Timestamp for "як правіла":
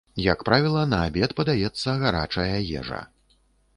0.25-0.85